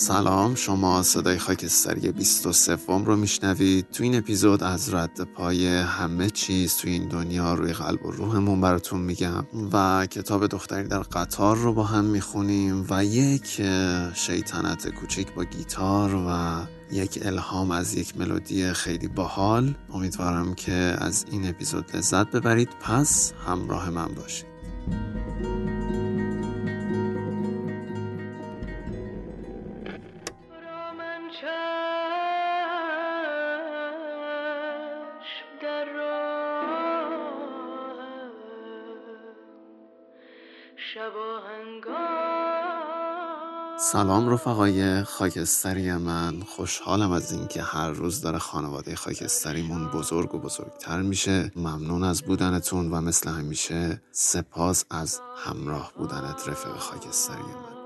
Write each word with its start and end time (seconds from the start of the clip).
سلام 0.00 0.54
شما 0.54 1.02
صدای 1.02 1.38
خاکستری 1.38 2.12
23 2.12 2.78
رو 2.86 3.16
میشنوید. 3.16 3.90
تو 3.90 4.02
این 4.02 4.14
اپیزود 4.18 4.62
از 4.62 4.94
رد 4.94 5.20
پای 5.20 5.66
همه 5.66 6.30
چیز 6.30 6.76
تو 6.76 6.88
این 6.88 7.08
دنیا 7.08 7.54
روی 7.54 7.72
قلب 7.72 8.06
و 8.06 8.10
روحمون 8.10 8.60
براتون 8.60 9.00
میگم 9.00 9.46
و 9.72 10.06
کتاب 10.06 10.46
دختری 10.46 10.88
در 10.88 10.98
قطار 10.98 11.56
رو 11.56 11.72
با 11.72 11.84
هم 11.84 12.04
می‌خونیم 12.04 12.86
و 12.90 13.04
یک 13.04 13.62
شیطنت 14.14 14.88
کوچیک 14.88 15.34
با 15.34 15.44
گیتار 15.44 16.14
و 16.14 16.60
یک 16.92 17.18
الهام 17.22 17.70
از 17.70 17.94
یک 17.94 18.16
ملودی 18.16 18.72
خیلی 18.72 19.08
باحال. 19.08 19.74
امیدوارم 19.92 20.54
که 20.54 20.72
از 20.98 21.24
این 21.30 21.48
اپیزود 21.48 21.96
لذت 21.96 22.30
ببرید. 22.30 22.68
پس 22.80 23.32
همراه 23.46 23.90
من 23.90 24.08
باشید. 24.08 24.48
سلام 43.92 44.28
رفقای 44.28 45.02
خاکستری 45.02 45.92
من. 45.92 46.40
خوشحالم 46.40 47.12
از 47.12 47.32
اینکه 47.32 47.62
هر 47.62 47.90
روز 47.90 48.20
داره 48.20 48.38
خانواده 48.38 48.96
خاکستریمون 48.96 49.88
بزرگ 49.88 50.34
و 50.34 50.38
بزرگتر 50.38 51.02
میشه. 51.02 51.52
ممنون 51.56 52.04
از 52.04 52.22
بودنتون 52.22 52.90
و 52.90 53.00
مثل 53.00 53.30
همیشه 53.30 54.02
سپاس 54.12 54.84
از 54.90 55.20
همراه 55.36 55.92
بودنت 55.96 56.48
رفیق 56.48 56.76
خاکستری 56.76 57.42
من. 57.42 57.77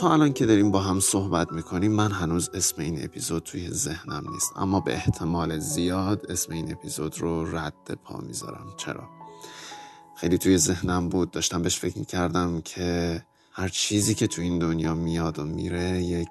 تا 0.00 0.12
الان 0.12 0.32
که 0.32 0.46
داریم 0.46 0.70
با 0.70 0.80
هم 0.80 1.00
صحبت 1.00 1.52
می‌کنیم 1.52 1.92
من 1.92 2.12
هنوز 2.12 2.50
اسم 2.54 2.82
این 2.82 3.04
اپیزود 3.04 3.42
توی 3.42 3.70
ذهنم 3.70 4.24
نیست. 4.32 4.52
اما 4.56 4.80
به 4.80 4.94
احتمال 4.94 5.58
زیاد 5.58 6.30
اسم 6.30 6.52
این 6.52 6.72
اپیزود 6.72 7.18
رو 7.18 7.56
رد 7.56 7.98
پا 8.04 8.18
می‌ذارم. 8.18 8.66
چرا؟ 8.76 9.08
خیلی 10.16 10.38
توی 10.38 10.58
ذهنم 10.58 11.08
بود. 11.08 11.30
داشتم 11.30 11.62
بهش 11.62 11.78
فکر 11.78 11.98
می‌کردم 11.98 12.60
که 12.60 13.22
هر 13.52 13.68
چیزی 13.68 14.14
که 14.14 14.26
تو 14.26 14.42
این 14.42 14.58
دنیا 14.58 14.94
میاد 14.94 15.38
و 15.38 15.44
میره 15.44 16.02
یک 16.02 16.28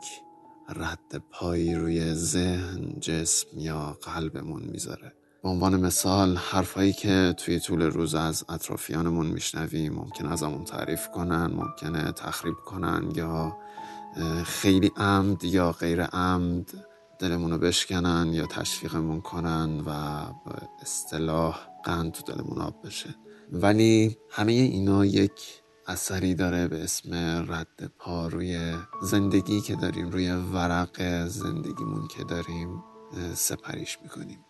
رد 0.69 1.23
پایی 1.31 1.75
روی 1.75 2.13
ذهن 2.13 2.99
جسم 2.99 3.47
یا 3.57 3.97
قلبمون 4.01 4.63
می‌ذاره. 4.63 5.13
به 5.43 5.49
عنوان 5.49 5.79
مثال 5.79 6.35
حرفایی 6.35 6.93
که 6.93 7.35
توی 7.37 7.59
طول 7.59 7.81
روز 7.81 8.15
از 8.15 8.45
اطرافیانمون 8.49 9.27
میشنویم 9.27 9.93
ممکن 9.93 10.25
ازمون 10.25 10.63
تعریف 10.63 11.07
کنن 11.07 11.45
ممکنه 11.45 12.11
تخریب 12.11 12.55
کنن 12.55 13.11
یا 13.15 13.57
خیلی 14.43 14.91
عمد 14.97 15.43
یا 15.43 15.71
غیر 15.71 16.03
عمد 16.03 16.85
دلمون 17.19 17.57
بشکنن 17.57 18.33
یا 18.33 18.45
تشویقمون 18.45 19.21
کنن 19.21 19.79
و 19.79 19.83
به 20.45 20.67
اصطلاح 20.81 21.59
قند 21.83 22.11
تو 22.11 22.33
دلمون 22.33 22.61
آب 22.61 22.87
بشه. 22.87 23.15
ولی 23.51 24.17
همه 24.29 24.51
اینا 24.51 25.05
یک 25.05 25.61
اثری 25.87 26.35
داره 26.35 26.67
به 26.67 26.83
اسم 26.83 27.13
رد 27.49 27.91
پا 27.97 28.27
روی 28.27 28.73
زندگی 29.01 29.61
که 29.61 29.75
داریم 29.75 30.09
روی 30.09 30.31
ورق 30.31 31.27
زندگیمون 31.27 32.07
که 32.07 32.23
داریم 32.23 32.83
سپریش 33.33 33.97
می‌کنیم. 34.03 34.45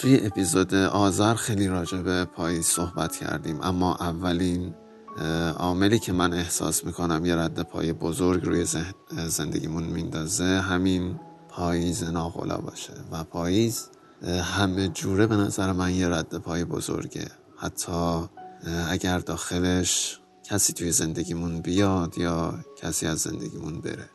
توی 0.00 0.26
اپیزود 0.26 0.74
آذر 0.74 1.34
خیلی 1.34 1.68
راجع 1.68 1.98
به 1.98 2.24
پاییز 2.24 2.64
صحبت 2.66 3.16
کردیم 3.16 3.60
اما 3.62 3.94
اولین 3.94 4.74
عاملی 5.56 5.98
که 5.98 6.12
من 6.12 6.32
احساس 6.32 6.84
می‌کنم 6.84 7.24
یه 7.24 7.36
رد 7.36 7.62
پای 7.62 7.92
بزرگ 7.92 8.44
روی 8.44 8.66
زندگیمون 9.26 9.82
میندازه 9.82 10.44
همین 10.44 11.20
پاییز 11.48 12.04
ناغلا 12.04 12.56
باشه. 12.56 12.92
و 13.12 13.24
پاییز 13.24 13.88
همه 14.42 14.88
جوره 14.88 15.26
به 15.26 15.36
نظر 15.36 15.72
من 15.72 15.94
یه 15.94 16.08
رد 16.08 16.38
پای 16.38 16.64
بزرگه. 16.64 17.28
حتی 17.58 18.28
اگر 18.88 19.18
داخلش 19.18 20.20
کسی 20.44 20.72
توی 20.72 20.92
زندگیمون 20.92 21.60
بیاد 21.60 22.18
یا 22.18 22.54
کسی 22.82 23.06
از 23.06 23.18
زندگیمون 23.18 23.80
بره 23.80 24.10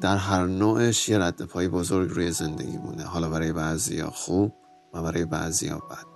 در 0.00 0.16
هر 0.16 0.46
نوعش 0.46 1.08
یه 1.08 1.18
رد 1.18 1.42
پای 1.42 1.68
بزرگ 1.68 2.10
روی 2.10 2.30
زندگیمونه. 2.30 3.04
حالا 3.04 3.28
برای 3.28 3.52
بعضی 3.52 4.02
خوب 4.02 4.54
برای 5.02 5.24
بعضی 5.24 5.68
ها 5.68 5.78
بد. 5.78 6.06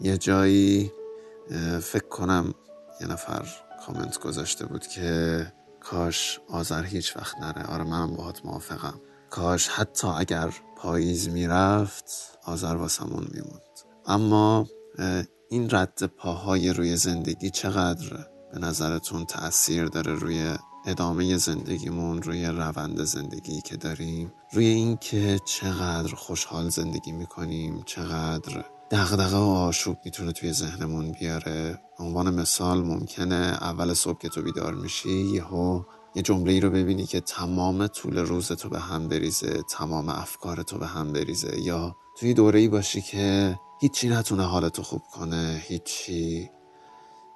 یه 0.00 0.18
جایی 0.18 0.92
فکر 1.82 2.08
کنم 2.08 2.54
یه 3.00 3.06
نفر 3.06 3.48
کامنت 3.86 4.18
گذاشته 4.18 4.66
بود 4.66 4.86
که 4.86 5.52
کاش 5.80 6.40
آذر 6.48 6.84
هیچ 6.84 7.16
وقت 7.16 7.38
نره. 7.38 7.64
آره 7.64 7.84
منم 7.84 8.16
باهات 8.16 8.44
موافقم. 8.44 9.00
کاش 9.30 9.68
حتی 9.68 10.06
اگر 10.08 10.54
پاییز 10.76 11.28
می‌رفت 11.28 12.04
آذر 12.44 12.74
واسمون 12.74 13.28
میموند. 13.30 13.60
اما 14.06 14.66
این 15.48 15.68
رد 15.70 16.06
پاهای 16.06 16.72
روی 16.72 16.96
زندگی 16.96 17.50
چقدر 17.50 18.26
به 18.52 18.58
نظرتون 18.58 19.26
تاثیر 19.26 19.86
داره 19.86 20.14
روی 20.14 20.56
ادامه 20.88 21.36
زندگیمون 21.36 22.22
روی 22.22 22.46
روند 22.46 23.04
زندگی 23.04 23.60
که 23.60 23.76
داریم 23.76 24.32
روی 24.52 24.66
اینکه 24.66 25.38
چقدر 25.44 26.14
خوشحال 26.14 26.68
زندگی 26.68 27.12
می‌کنیم 27.12 27.82
چقدر 27.86 28.64
دغدغه 28.90 29.36
و 29.36 29.40
آشوب 29.40 29.96
می‌تونه 30.04 30.32
توی 30.32 30.52
ذهنمون 30.52 31.12
بیاره. 31.12 31.80
عنوان 31.98 32.34
مثال 32.34 32.82
ممکنه 32.82 33.58
اول 33.60 33.94
صبح 33.94 34.18
که 34.18 34.28
تو 34.28 34.42
بیدار 34.42 34.74
میشی 34.74 35.10
یهو 35.10 35.82
یه 36.14 36.22
جمله 36.22 36.52
ای 36.52 36.60
رو 36.60 36.70
ببینی 36.70 37.06
که 37.06 37.20
تمام 37.20 37.86
طول 37.86 38.18
روز 38.18 38.52
تو 38.52 38.68
به 38.68 38.80
هم 38.80 39.08
بریزه 39.08 39.62
تمام 39.70 40.08
افکار 40.08 40.62
تو 40.62 40.78
به 40.78 40.86
هم 40.86 41.12
بریزه. 41.12 41.60
یا 41.60 41.96
توی 42.18 42.34
دوره 42.34 42.60
ای 42.60 42.68
باشی 42.68 43.00
که 43.02 43.58
هیچی 43.80 44.08
نتونه 44.08 44.42
حالتو 44.42 44.82
خوب 44.82 45.02
کنه 45.12 45.62
هیچی 45.64 46.50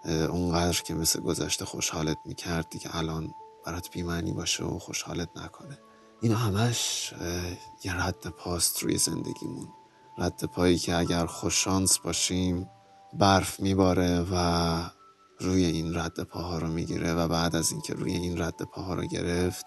اونقدر 0.05 0.83
که 0.83 0.95
مثل 0.95 1.21
گذشته 1.21 1.65
خوشحالت 1.65 2.17
می‌کرد 2.25 2.71
دیگه 2.71 2.97
الان 2.97 3.35
برات 3.65 3.91
بیمعنی 3.91 4.33
باشه 4.33 4.65
و 4.65 4.79
خوشحالت 4.79 5.29
نکنه. 5.37 5.79
اینا 6.21 6.37
همش 6.37 7.13
یه 7.85 8.07
رد 8.07 8.27
پاست 8.27 8.83
روی 8.83 8.99
زندگیمون. 8.99 9.69
رد 10.19 10.45
پایی 10.45 10.79
که 10.79 10.97
اگر 10.97 11.27
خوششانس 11.27 11.99
باشیم 11.99 12.69
برف 13.13 13.61
میباره 13.61 14.27
و 14.33 14.91
روی 15.41 15.65
این 15.65 15.99
رد 15.99 16.23
پاها 16.23 16.59
رو 16.59 16.69
می‌گیره 16.69 17.15
و 17.15 17.29
بعد 17.29 17.57
از 17.57 17.73
اینکه 17.73 17.95
روی 17.95 18.13
این 18.13 18.43
رد 18.43 18.63
پاها 18.63 18.95
رو 18.95 19.03
گرفت 19.03 19.67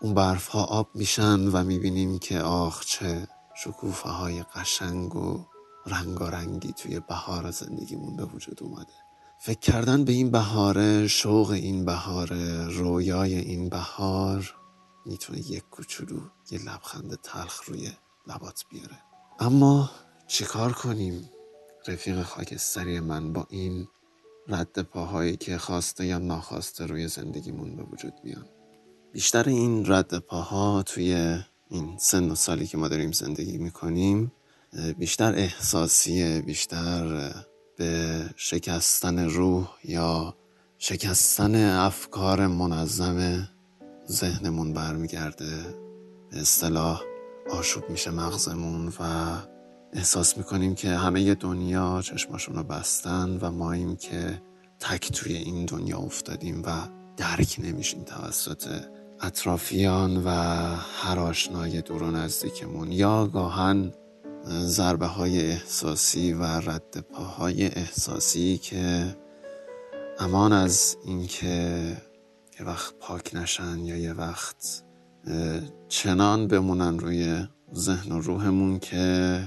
اون 0.00 0.14
برف 0.14 0.46
ها 0.46 0.64
آب 0.64 0.90
میشن 0.94 1.48
و 1.48 1.64
می‌بینیم 1.64 2.18
که 2.18 2.40
آخ 2.40 2.84
چه 2.84 3.28
شکوفه 3.64 4.08
های 4.08 4.42
قشنگ 4.42 5.16
و 5.16 5.46
رنگارنگی 5.86 6.72
توی 6.72 7.00
بهار 7.00 7.50
زندگیمون 7.50 8.16
به 8.16 8.24
وجود 8.24 8.62
اومده. 8.62 8.92
فکر 9.42 9.58
کردن 9.58 10.04
به 10.04 10.12
این 10.12 10.30
بهاره 10.30 11.08
شوق 11.08 11.50
این 11.50 11.84
بهاره 11.84 12.68
رویای 12.68 13.34
این 13.34 13.68
بهار 13.68 14.54
می‌تونه 15.06 15.38
یک 15.38 15.62
کوچولو 15.70 16.20
یه 16.50 16.58
لبخند 16.58 17.14
تلخ 17.22 17.62
روی 17.64 17.90
لبات 18.26 18.64
بیاره. 18.70 18.98
اما 19.38 19.90
چیکار 20.26 20.72
کنیم؟ 20.72 21.30
رفیق 21.88 22.22
خاکستری 22.22 23.00
من 23.00 23.32
با 23.32 23.46
این 23.50 23.88
رد 24.48 24.82
پاهایی 24.82 25.36
که 25.36 25.58
خواسته 25.58 26.06
یا 26.06 26.18
ناخواسته 26.18 26.86
روی 26.86 27.08
زندگیمون 27.08 27.76
به 27.76 27.82
وجود 27.82 28.14
میان. 28.24 28.46
بیشتر 29.12 29.48
این 29.48 29.86
رد 29.86 30.18
پاها 30.18 30.82
توی 30.82 31.38
این 31.70 31.98
سن 31.98 32.30
و 32.30 32.34
سالی 32.34 32.66
که 32.66 32.76
ما 32.78 32.88
داریم 32.88 33.12
زندگی 33.12 33.58
می‌کنیم 33.58 34.32
بیشتر 34.98 35.34
احساسیه 35.34 36.42
بیشتر 36.42 37.32
به 37.80 38.24
شکستن 38.36 39.18
روح 39.18 39.68
یا 39.84 40.34
شکستن 40.78 41.54
افکار 41.78 42.46
منظم 42.46 43.48
ذهنمون 44.10 44.72
برمیگرده. 44.72 45.50
به 46.30 46.40
اصطلاح 46.40 47.02
آشوب 47.50 47.90
میشه 47.90 48.10
مغزمون 48.10 48.88
و 48.88 49.02
احساس 49.92 50.36
می‌کنیم 50.36 50.74
که 50.74 50.88
همه 50.88 51.34
دنیا 51.34 52.02
چشماشون 52.02 52.54
رو 52.56 52.62
بستن 52.62 53.38
و 53.40 53.50
ماییم 53.50 53.96
که 53.96 54.42
تک 54.80 55.12
توی 55.12 55.36
این 55.36 55.64
دنیا 55.64 55.98
افتادیم 55.98 56.62
و 56.66 56.70
درک 57.16 57.56
نمیشیم 57.62 58.04
توسط 58.04 58.84
اطرافیان 59.20 60.16
و 60.24 60.30
هر 61.02 61.18
آشنای 61.18 61.82
دور 61.82 62.02
و 62.02 62.10
نزدیکمون. 62.10 62.92
یا 62.92 63.26
گاهن 63.26 63.92
ضربه 64.48 65.06
های 65.06 65.40
احساسی 65.40 66.32
و 66.32 66.44
رد 66.44 67.04
پاهای 67.12 67.66
احساسی 67.66 68.58
که 68.58 69.16
امان 70.18 70.52
از 70.52 70.96
اینکه 71.04 71.46
یه 72.60 72.66
وقت 72.66 72.94
پاک 73.00 73.30
نشن 73.34 73.78
یا 73.78 73.96
یه 73.96 74.12
وقت 74.12 74.82
چنان 75.88 76.46
بمونن 76.46 76.98
روی 76.98 77.46
ذهن 77.74 78.12
و 78.12 78.20
روحمون 78.20 78.78
که 78.78 79.44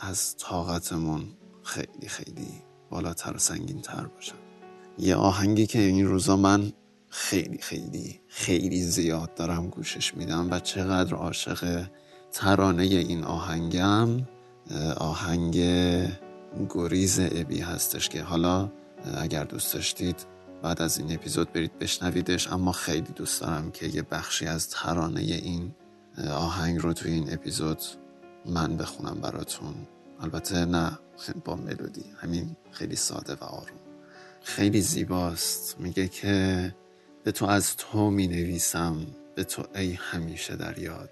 از 0.00 0.36
طاقتمون 0.36 1.24
خیلی 1.62 2.08
خیلی 2.08 2.48
بالاتر 2.90 3.36
و 3.36 3.38
سنگین 3.38 3.80
تر 3.82 4.06
باشن. 4.06 4.34
یه 4.98 5.16
آهنگی 5.16 5.66
که 5.66 5.78
این 5.78 6.06
روزا 6.06 6.36
من 6.36 6.72
خیلی 7.08 7.58
خیلی 7.58 8.20
خیلی 8.28 8.82
زیاد 8.82 9.34
دارم 9.34 9.68
گوشش 9.68 10.14
میدم 10.14 10.48
و 10.50 10.60
چقدر 10.60 11.14
عاشق 11.14 11.86
ترانه 12.32 12.82
این 12.82 13.24
آهنگم 13.24 14.08
آهنگ 14.96 15.56
گریز 16.70 17.20
ابی 17.20 17.60
هستش 17.60 18.08
که 18.08 18.22
حالا 18.22 18.70
اگر 19.16 19.44
دوست 19.44 19.74
داشتید 19.74 20.26
بعد 20.62 20.82
از 20.82 20.98
این 20.98 21.14
اپیزود 21.14 21.52
برید 21.52 21.78
بشنویدش 21.78 22.52
اما 22.52 22.72
خیلی 22.72 23.12
دوست 23.16 23.40
دارم 23.40 23.70
که 23.70 23.86
یه 23.86 24.02
بخشی 24.02 24.46
از 24.46 24.70
ترانه 24.70 25.20
این 25.20 25.74
آهنگ 26.30 26.78
رو 26.82 26.92
توی 26.92 27.12
این 27.12 27.32
اپیزود 27.32 27.82
من 28.46 28.76
بخونم 28.76 29.20
براتون. 29.20 29.74
البته 30.20 30.64
نه 30.64 30.98
با 31.44 31.56
ملودی. 31.56 32.04
همین 32.16 32.56
خیلی 32.70 32.96
ساده 32.96 33.34
و 33.34 33.44
آروم. 33.44 33.78
خیلی 34.42 34.80
زیباست. 34.80 35.80
میگه 35.80 36.08
که 36.08 36.74
به 37.24 37.32
تو 37.32 37.46
از 37.46 37.76
تو 37.76 38.10
می 38.10 38.26
نویسم 38.26 39.06
به 39.34 39.44
تو 39.44 39.62
ای 39.74 39.92
همیشه 39.92 40.56
در 40.56 40.78
یاد. 40.78 41.10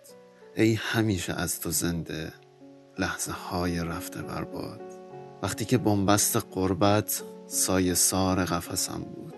ای 0.57 0.75
همیشه 0.75 1.33
از 1.33 1.61
تو 1.61 1.71
زنده. 1.71 2.33
لحظه 3.03 3.33
های 3.33 3.81
رفته 3.81 4.23
برباد 4.23 4.81
وقتی 5.43 5.65
که 5.65 5.79
بنبست 5.79 6.37
قربت 6.37 7.23
سایه 7.47 7.95
سار 7.95 8.45
قفسم 8.45 8.99
بود. 8.99 9.35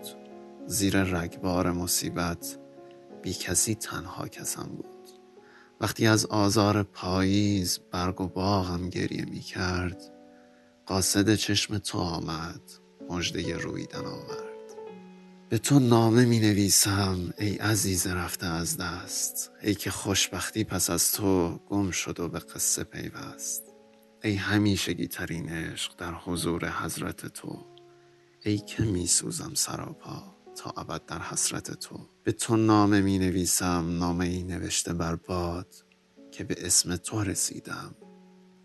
زیر 0.67 1.03
رگبار 1.03 1.71
مصیبت 1.71 2.57
بی 3.21 3.33
کسی 3.33 3.75
تنها 3.75 4.27
کسم 4.27 4.63
بود. 4.63 5.09
وقتی 5.81 6.07
از 6.07 6.25
آزار 6.25 6.83
پاییز 6.83 7.79
برگ 7.91 8.21
و 8.21 8.27
باغم 8.27 8.89
گریه 8.89 9.25
می 9.25 9.39
کرد 9.39 10.03
قاصد 10.85 11.35
چشم 11.35 11.77
تو 11.77 11.97
آمد 11.97 12.61
مژده 13.09 13.57
رویدن 13.57 14.05
آورد. 14.05 14.44
به 15.49 15.57
تو 15.57 15.79
نامه 15.79 16.25
می 16.25 16.39
نویسم 16.39 17.33
ای 17.37 17.55
عزیز 17.55 18.07
رفته 18.07 18.45
از 18.45 18.77
دست. 18.77 19.51
ای 19.61 19.75
که 19.75 19.91
خوشبختی 19.91 20.63
پس 20.63 20.89
از 20.89 21.11
تو 21.11 21.59
گم 21.69 21.91
شد 21.91 22.19
و 22.19 22.29
به 22.29 22.39
قصه 22.39 22.83
پیوست. 22.83 23.63
ای 24.23 24.35
همیشگی 24.35 25.07
ترین 25.07 25.49
عشق 25.49 25.95
در 25.97 26.13
حضور 26.13 26.69
حضرت 26.69 27.25
تو. 27.25 27.65
ای 28.43 28.57
که 28.57 28.83
می 28.83 29.07
سوزم 29.07 29.51
سراپا 29.53 30.35
تا 30.55 30.69
ابد 30.77 31.05
در 31.05 31.19
حسرت 31.19 31.71
تو. 31.71 32.09
به 32.23 32.31
تو 32.31 32.57
نامه 32.57 33.01
می 33.01 33.19
نویسم 33.19 33.97
نامه 33.99 34.25
ای 34.25 34.43
نوشته 34.43 34.93
بر 34.93 35.15
باد 35.15 35.75
که 36.31 36.43
به 36.43 36.55
اسم 36.65 36.95
تو 36.95 37.23
رسیدم. 37.23 37.95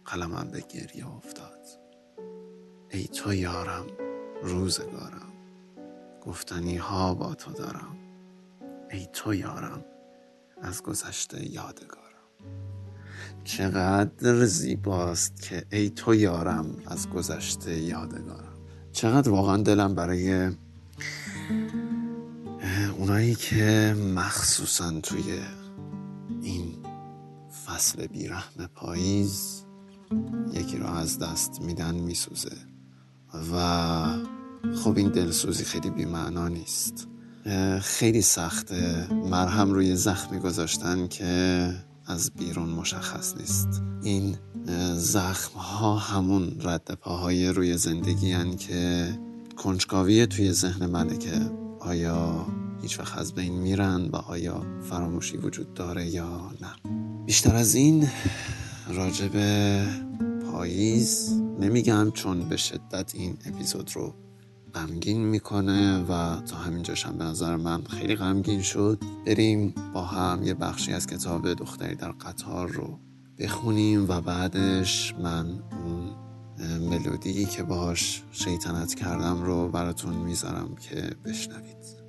قلمم 0.05 0.50
به 0.53 0.61
گریه 0.61 1.17
افتاد. 1.17 1.67
ای 2.91 3.05
تو 3.05 3.35
یارم 3.35 3.87
روزگارم. 4.43 5.30
گفتنی 6.27 6.77
ها 6.77 7.15
با 7.15 7.35
تو 7.35 7.53
دارم. 7.53 7.97
ای 8.91 9.07
تو 9.13 9.35
یارم 9.35 9.85
از 10.63 10.83
گذشته 10.83 11.51
یادگارم. 11.51 12.01
چقدر 13.45 14.45
زیباست 14.45 15.43
که 15.43 15.65
ای 15.73 15.91
تو 15.91 16.15
یارم 16.15 16.67
از 16.87 17.11
گذشته 17.11 17.79
یادگارم. 17.79 18.55
چقدر 18.93 19.31
واقعا 19.31 19.57
دلم 19.57 19.95
برای 19.95 20.51
اونایی 22.99 23.35
که 23.35 23.97
مخصوصا 24.15 25.01
توی 25.01 25.41
این 26.43 26.77
فصل 27.67 28.07
بیرحم 28.07 28.67
پاییز 28.75 29.65
یکی 30.53 30.77
رو 30.79 30.87
از 30.87 31.19
دست 31.19 31.63
میدن 31.63 31.95
میسوزه. 31.95 32.57
و 33.53 34.40
خب 34.85 34.97
این 34.97 35.09
دلسوزی 35.09 35.65
خیلی 35.65 35.91
بیمعنا 35.91 36.49
نیست. 36.49 37.09
خیلی 37.81 38.23
سخته. 38.23 39.09
مرهم 39.12 39.71
روی 39.71 39.97
زخمی 39.97 40.39
گذاشتن 40.39 41.09
که 41.09 41.75
از 42.07 42.31
بیرون 42.31 42.69
مشخص 42.69 43.37
نیست. 43.37 43.83
این 44.03 44.37
زخم 44.95 45.59
ها 45.59 45.97
همون 45.97 46.57
رد 46.61 46.95
پاهای 47.01 47.49
روی 47.49 47.77
زندگی 47.77 48.33
هن 48.33 48.57
که 48.57 49.09
کنجکاوی 49.57 50.27
توی 50.27 50.53
ذهن 50.53 50.87
منه 50.87 51.19
که 51.19 51.51
آیا 51.81 52.47
هیچ 52.83 53.01
وقت 53.01 53.19
از 53.19 53.35
بین 53.35 53.53
میرن 53.53 54.09
و 54.12 54.17
آیا 54.17 54.67
فراموشی 54.83 55.37
وجود 55.37 55.75
داره 55.75 56.07
یا 56.07 56.51
نه. 56.61 56.91
بیشتر 57.27 57.57
از 57.57 57.75
این 57.75 58.09
راجب 58.89 59.33
پاییز 60.53 61.41
نمیگم 61.61 62.11
چون 62.11 62.49
به 62.49 62.57
شدت 62.57 63.15
این 63.15 63.39
اپیزود 63.47 63.91
رو 63.95 64.15
غمگین 64.75 65.25
می‌کنه 65.25 65.99
و 65.99 66.41
تا 66.41 66.57
همینجاش 66.57 67.07
هم 67.07 67.19
به 67.19 67.25
نظر 67.25 67.57
من 67.57 67.83
خیلی 67.83 68.15
غمگین 68.17 68.63
شد. 68.63 69.03
بریم 69.27 69.75
با 69.95 70.03
هم 70.03 70.43
یه 70.43 70.55
بخشی 70.55 70.93
از 70.93 71.07
کتاب 71.07 71.55
دختری 71.55 71.95
در 71.95 72.13
قطار 72.13 72.69
رو 72.69 72.99
بخونیم 73.39 74.09
و 74.09 74.21
بعدش 74.21 75.15
من 75.15 75.63
اون 75.85 76.11
ملودی 76.89 77.45
که 77.45 77.63
باش 77.63 78.23
شیطنت 78.33 78.95
کردم 78.95 79.43
رو 79.43 79.69
براتون 79.69 80.15
می‌ذارم 80.15 80.75
که 80.81 81.11
بشنوید. 81.25 82.00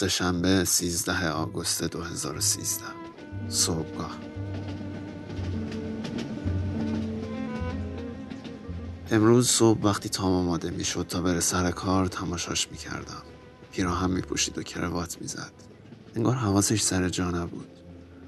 سهشنبه 0.00 0.64
13 0.64 1.30
آگوست 1.30 1.84
2013 1.84 2.84
صبحگاه. 3.48 4.18
امروز 9.10 9.48
صبح 9.48 9.80
وقتی 9.82 10.08
تام 10.08 10.32
آماده 10.32 10.70
می 10.70 10.84
شد 10.84 11.06
تا 11.08 11.20
بره 11.20 11.40
سر 11.40 11.70
کار 11.70 12.06
تماشاش 12.06 12.68
می 12.70 12.76
کردم 12.76 13.22
پیراهم 13.72 14.10
می 14.10 14.20
پوشید 14.20 14.58
و 14.58 14.62
کروات 14.62 15.20
می 15.20 15.26
زد 15.26 15.52
انگار 16.16 16.34
حواسش 16.34 16.82
سر 16.82 17.08
جا 17.08 17.30
نبود. 17.30 17.68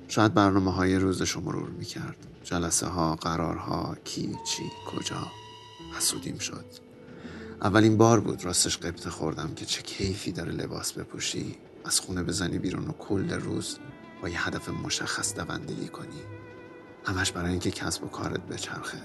شاید 0.09 0.35
برنامه 0.35 0.73
های 0.73 0.97
روزش 0.97 1.31
رو 1.31 1.41
مرور 1.41 1.71
می 1.71 1.85
کرد 1.85 2.17
جلسه 2.45 2.87
ها 2.87 3.17
قرارها 3.17 3.97
کی 4.05 4.37
چی 4.47 4.63
کجا. 4.87 5.27
حسودیم 5.97 6.39
شد. 6.39 6.65
اولین 7.63 7.97
بار 7.97 8.21
بود 8.21 8.45
راستش 8.45 8.79
قبطه 8.79 9.11
خوردم 9.11 9.55
که 9.55 9.65
چه 9.65 9.83
کیفی 9.83 10.33
داره 10.33 10.53
لباس 10.53 10.93
بپوشی. 10.93 11.57
از 11.85 12.01
خونه 12.01 12.23
بزنی 12.23 12.59
بیرون 12.59 12.89
و 12.89 12.93
کل 12.93 13.31
روز 13.31 13.79
با 14.23 14.29
یه 14.29 14.47
هدف 14.47 14.69
مشخص 14.69 15.35
دوندگی 15.35 15.89
کنی. 15.89 16.23
همش 17.05 17.33
برای 17.33 17.51
اینکه 17.51 17.71
کسب 17.71 18.05
و 18.05 18.09
کارت 18.09 18.41
بچرخه. 18.41 18.99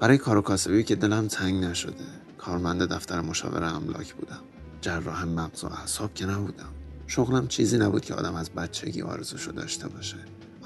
برای 0.00 0.18
کار 0.18 0.36
و 0.36 0.42
کاسبی 0.42 0.84
که 0.84 0.94
دلم 0.96 1.28
تنگ 1.28 1.64
نشده 1.64 2.04
کارمند 2.38 2.82
دفتر 2.82 3.20
مشاور 3.20 3.64
املاک 3.64 4.14
بودم. 4.14 4.40
جراح 4.80 5.24
مغز 5.24 5.64
و 5.64 5.66
اعصاب 5.66 6.14
که 6.14 6.26
نبودم. 6.26 6.72
شغلم 7.06 7.48
چیزی 7.48 7.78
نبود 7.78 8.04
که 8.04 8.14
آدم 8.14 8.34
از 8.34 8.50
بچگی 8.50 9.02
آرزوشو 9.02 9.52
داشته 9.52 9.88
باشه. 9.88 10.16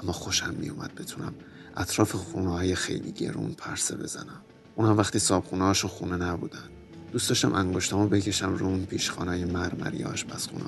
اما 0.03 0.11
خوشم 0.11 0.53
میومد 0.53 0.95
بتونم 0.95 1.33
اطراف 1.77 2.15
خونه 2.15 2.51
های 2.51 2.75
خیلی 2.75 3.11
گرون 3.11 3.51
پرسه 3.51 3.95
بزنم. 3.95 4.41
اونم 4.75 4.97
وقتی 4.97 5.19
صابخونه 5.19 5.63
هاشو 5.63 5.87
خونه 5.87 6.15
نبودن. 6.15 6.69
دوست 7.15 7.29
داشتم 7.29 7.53
انگشتامو 7.53 8.07
بکشم 8.07 8.55
رو 8.55 8.65
اون 8.65 8.85
پیشخانه 8.85 9.45
مرمری 9.45 10.03
آشپزخونه 10.03 10.65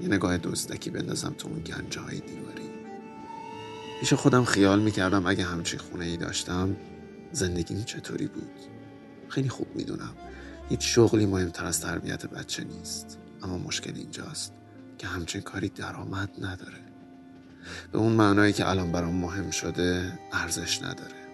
یه 0.00 0.08
نگاه 0.08 0.38
دزدکی 0.38 0.90
بندازم 0.90 1.34
تو 1.38 1.48
اون 1.48 1.60
گنجه 1.60 2.00
های 2.00 2.20
دیواری. 2.20 2.70
پیش 4.00 4.12
خودم 4.12 4.44
خیال 4.44 4.80
می‌کردم 4.80 5.26
اگه 5.26 5.44
همچین 5.44 5.78
خونه 5.78 6.04
ای 6.04 6.16
داشتم 6.16 6.76
زندگیم 7.32 7.82
چطوری 7.84 8.26
بود؟ 8.26 8.50
خیلی 9.28 9.48
خوب 9.48 9.66
می‌دونم. 9.74 10.14
هیچ 10.68 10.94
شغلی 10.94 11.26
مهمتر 11.26 11.64
از 11.64 11.80
تربیت 11.80 12.26
بچه 12.26 12.64
نیست. 12.64 13.18
اما 13.42 13.58
مشکل 13.58 13.92
اینجاست 13.96 14.52
که 14.98 15.06
همچین 15.06 15.40
کاری 15.40 15.68
درآمد 15.68 16.30
نداره. 16.38 16.80
به 17.92 17.98
اون 17.98 18.12
معنایی 18.12 18.52
که 18.52 18.68
الان 18.68 18.92
برام 18.92 19.14
مهم 19.14 19.50
شده 19.50 20.18
ارزش 20.32 20.82
نداره. 20.82 21.26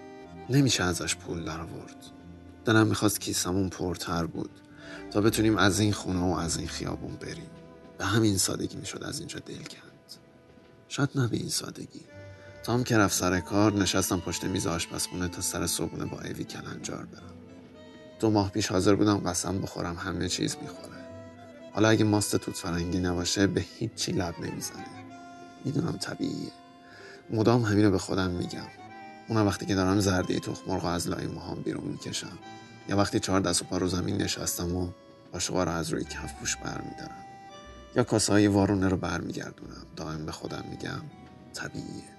نمیشه 0.50 0.84
ازش 0.84 1.16
پول 1.16 1.44
در 1.44 1.60
آورد 1.60 2.21
دلم 2.64 2.86
می‌خواست 2.86 3.20
کیسمون 3.20 3.68
پرتر 3.68 4.26
بود 4.26 4.50
تا 5.10 5.20
بتونیم 5.20 5.56
از 5.56 5.80
این 5.80 5.92
خونه 5.92 6.20
و 6.20 6.36
از 6.38 6.56
این 6.56 6.68
خیابون 6.68 7.16
بریم. 7.16 7.50
به 7.98 8.04
همین 8.04 8.38
سادگی 8.38 8.76
می‌شد 8.76 9.04
از 9.04 9.18
اینجا 9.18 9.38
دل 9.38 9.54
کند. 9.54 9.92
شاید 10.88 11.10
نه 11.14 11.28
به 11.28 11.36
این 11.36 11.48
سادگی. 11.48 12.00
تام 12.62 12.84
که 12.84 12.98
رفت 12.98 13.14
سر 13.14 13.40
کار 13.40 13.72
نشستم 13.72 14.20
پشت 14.20 14.44
میز 14.44 14.66
آشپزخونه 14.66 15.28
تا 15.28 15.40
سر 15.40 15.66
صبحونه 15.66 16.04
با 16.04 16.20
ایوی 16.20 16.44
کلنجار 16.44 17.04
برم. 17.04 17.32
دو 18.20 18.30
ماه 18.30 18.50
پیش 18.50 18.66
حاضر 18.66 18.94
بودم 18.94 19.18
قسم 19.18 19.58
بخورم 19.58 19.96
همه 19.96 20.28
چیز 20.28 20.56
می‌خوره. 20.62 21.02
حالا 21.72 21.88
اگه 21.88 22.04
ماست 22.04 22.36
توت 22.36 22.56
فرنگی 22.56 22.98
نباشه 22.98 23.46
به 23.46 23.64
هیچی 23.78 24.12
لب 24.12 24.34
نمی‌زنه. 24.40 24.86
می‌دونم 25.64 25.96
طبیعیه. 25.96 26.52
مدام 27.30 27.62
همینو 27.62 27.90
به 27.90 27.98
خودم 27.98 28.30
میگم. 28.30 28.66
اونم 29.32 29.46
وقتی 29.46 29.66
که 29.66 29.74
دارم 29.74 30.00
زرده 30.00 30.40
تخم 30.40 30.62
مرغ 30.66 30.84
از 30.84 31.08
لای 31.08 31.26
موهام 31.26 31.62
بیرون 31.62 31.84
می‌کشم. 31.84 32.38
یا 32.88 32.96
وقتی 32.96 33.20
چهار 33.20 33.40
دست 33.40 33.62
و 33.62 33.64
پا 33.64 33.78
رو 33.78 33.88
زمین 33.88 34.16
نشستم 34.16 34.76
و 34.76 34.88
قاشقا 35.32 35.64
رو 35.64 35.70
از 35.70 35.90
روی 35.90 36.04
کف 36.04 36.34
پوش 36.40 36.56
برمیدارم. 36.56 37.24
یا 37.96 38.04
کاسه 38.04 38.32
های 38.32 38.46
وارونه 38.46 38.88
رو 38.88 38.96
برمیگردونم. 38.96 39.86
دائم 39.96 40.26
به 40.26 40.32
خودم 40.32 40.64
میگم 40.70 41.02
طبیعیه. 41.54 42.12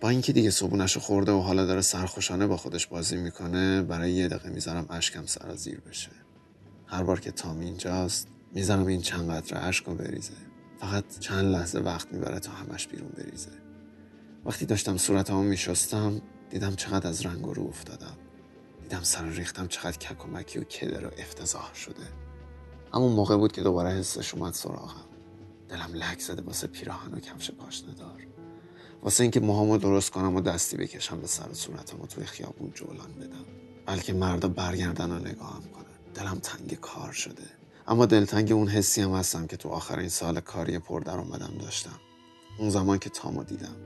با 0.00 0.08
اینکه 0.08 0.32
دیگه 0.32 0.50
صبونش 0.50 0.96
خورده 0.96 1.32
و 1.32 1.40
حالا 1.40 1.66
داره 1.66 1.80
سرخوشانه 1.80 2.46
با 2.46 2.56
خودش 2.56 2.86
بازی 2.86 3.16
می‌کنه 3.16 3.82
برای 3.82 4.12
یه 4.12 4.28
دقیقه 4.28 4.48
می‌ذارم 4.48 4.86
اشکم 4.90 5.26
سرازیر 5.26 5.80
بشه. 5.80 6.10
هر 6.86 7.02
بار 7.02 7.20
که 7.20 7.30
تام 7.30 7.60
اینجاست 7.60 8.28
می‌ذارم 8.52 8.86
این 8.86 9.02
چند 9.02 9.30
قطره 9.30 9.58
اشک 9.58 9.84
بریزه. 9.84 10.32
فقط 10.80 11.04
چند 11.20 11.44
لحظه 11.44 11.78
وقت 11.78 12.12
می‌بره 12.12 12.38
تا 12.38 12.52
همش 12.52 12.88
بیرون 12.88 13.08
بریزه. 13.08 13.50
وقتی 14.44 14.66
داشتم 14.66 14.96
صورتمو 14.96 15.42
میشستم 15.42 16.22
دیدم 16.52 16.74
چقدر 16.74 17.08
از 17.08 17.26
رنگ 17.26 17.44
رو 17.44 17.62
افتادم. 17.68 18.16
دیدم 18.82 19.02
سر 19.02 19.24
ریختم 19.24 19.66
چقدر 19.66 19.98
کک 19.98 20.26
و 20.28 20.38
و 20.38 20.42
کدر 20.42 21.06
و 21.06 21.10
افتضاح 21.18 21.74
شده. 21.74 22.06
همون 22.94 23.12
موقع 23.12 23.36
بود 23.36 23.52
که 23.52 23.62
دوباره 23.62 23.90
حسش 23.90 24.34
اومد 24.34 24.54
سراغم. 24.54 25.06
دلم 25.68 25.90
لک 25.94 26.20
زده 26.20 26.42
واسه 26.42 26.66
پیراهن 26.66 27.14
و 27.14 27.20
کفش 27.20 27.50
پاشندار 27.50 28.26
واسه 29.02 29.22
اینکه 29.22 29.40
موهامو 29.40 29.78
درست 29.78 30.10
کنم 30.10 30.36
و 30.36 30.40
دستی 30.40 30.76
بکشم 30.76 31.20
به 31.20 31.26
سر 31.26 31.52
صورتم 31.52 32.00
و 32.00 32.06
توی 32.06 32.24
خیابون 32.24 32.70
جولان 32.74 33.12
بدم. 33.12 33.44
بلکه 33.86 34.12
مردا 34.12 34.48
برگردن 34.48 35.10
و 35.10 35.18
نگاهم 35.18 35.62
کنن. 35.62 36.14
دلم 36.14 36.38
تنگ 36.38 36.74
کار 36.80 37.12
شده. 37.12 37.46
اما 37.88 38.06
دلتنگ 38.06 38.52
اون 38.52 38.68
حسی 38.68 39.02
هم 39.02 39.10
هستم 39.10 39.46
که 39.46 39.56
تو 39.56 39.68
آخرین 39.68 40.08
سال 40.08 40.40
کاری 40.40 40.78
پر 40.78 41.00
در 41.00 41.18
اومدم 41.18 41.58
داشتم. 41.60 42.00
اون 42.58 42.70
زمان 42.70 42.98
که 42.98 43.10
تامو 43.10 43.44
دیدم 43.44 43.76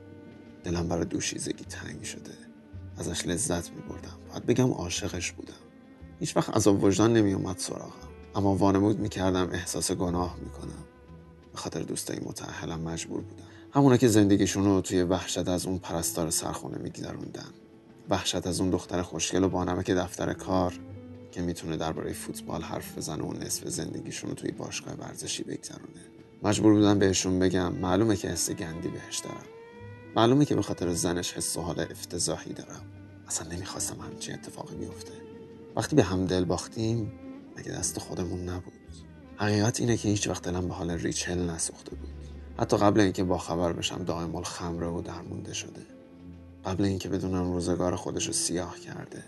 دلم 0.64 0.88
برای 0.88 1.04
دوشیزگی 1.04 1.64
تنگ 1.64 2.02
شده. 2.02 2.45
ازش 2.98 3.26
لذت 3.26 3.70
می 3.70 3.80
بردم 3.80 4.18
باید 4.28 4.46
بگم 4.46 4.70
عاشقش 4.70 5.32
بودم. 5.32 5.52
هیچ 6.20 6.36
وقت 6.36 6.56
از 6.56 6.66
وجدان 6.66 7.12
نمی 7.12 7.32
اومد 7.32 7.58
سراغم. 7.58 7.92
اما 8.34 8.54
وانمود 8.54 8.98
می 8.98 9.08
کردم 9.08 9.50
احساس 9.52 9.92
گناه 9.92 10.36
می 10.44 10.50
کنم 10.50 10.84
به 11.52 11.58
خاطر 11.58 11.82
دوستای 11.82 12.18
متعهلم 12.24 12.80
مجبور 12.80 13.20
بودم. 13.20 13.44
همونا 13.72 13.96
که 13.96 14.08
زندگیشون 14.08 14.64
رو 14.64 14.80
توی 14.80 15.02
وحشت 15.02 15.48
از 15.48 15.66
اون 15.66 15.78
پرستار 15.78 16.30
سرخونه 16.30 16.78
میگذروندن. 16.78 17.50
وحشت 18.10 18.46
از 18.46 18.60
اون 18.60 18.70
دختر 18.70 19.02
خوشگل 19.02 19.44
و 19.44 19.48
بانمک 19.48 19.90
دفتر 19.90 20.32
کار 20.32 20.74
که 21.32 21.42
می‌تونه 21.42 21.76
درباره 21.76 22.12
فوتبال 22.12 22.62
حرف 22.62 22.98
بزنه 22.98 23.22
و 23.22 23.32
نصف 23.32 23.68
زندگیشون 23.68 24.30
رو 24.30 24.36
توی 24.36 24.50
باشگاه 24.50 24.94
ورزشی 24.94 25.42
بگذرونه. 25.42 26.00
مجبور 26.42 26.74
بودم 26.74 26.98
بهشون 26.98 27.38
بگم 27.38 27.72
معلومه 27.72 28.16
که 28.16 28.28
حس 28.28 28.50
گندی 28.50 28.88
بهش 28.88 29.18
دارم. 29.18 29.55
معلومه 30.16 30.44
که 30.44 30.54
به 30.54 30.62
خاطر 30.62 30.92
زنش 30.92 31.32
حس 31.32 31.56
و 31.56 31.60
حال 31.60 31.80
افتضاحی 31.80 32.52
دارم. 32.52 32.82
اصلا 33.28 33.48
نمی‌خواستم 33.48 34.00
همچین 34.00 34.34
اتفاقی 34.34 34.76
بیفته. 34.76 35.12
وقتی 35.76 35.96
به 35.96 36.02
هم 36.02 36.26
دل 36.26 36.44
باختیم 36.44 37.12
مگه 37.56 37.72
دست 37.72 37.98
خودمون 37.98 38.48
نبود؟ 38.48 38.72
حقیقت 39.36 39.80
اینه 39.80 39.96
که 39.96 40.08
هیچ 40.08 40.28
وقت 40.28 40.42
دلم 40.42 40.68
به 40.68 40.74
حال 40.74 40.90
ریچل 40.90 41.50
نسوخته 41.50 41.90
بود. 41.90 42.08
حتی 42.58 42.76
قبل 42.76 43.00
اینکه 43.00 43.24
با 43.24 43.38
خبر 43.38 43.72
بشم 43.72 44.04
دائم 44.04 44.42
خمره 44.42 44.86
و 44.86 45.02
درمونده 45.02 45.54
شده. 45.54 45.82
قبل 46.64 46.84
اینکه 46.84 47.08
بدونم 47.08 47.52
روزگار 47.52 47.96
خودش 47.96 48.26
رو 48.26 48.32
سیاه 48.32 48.78
کرده. 48.78 49.24